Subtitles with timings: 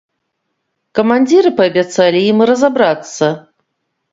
[0.99, 3.25] Камандзіры паабяцалі ім разабрацца.